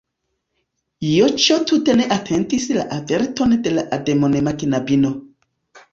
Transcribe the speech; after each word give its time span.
Joĉjo 1.07 1.57
tute 1.73 1.95
ne 2.01 2.07
atentis 2.17 2.67
la 2.79 2.85
averton 2.97 3.55
de 3.69 3.75
la 3.77 3.85
admonema 3.99 4.59
knabino. 4.65 5.13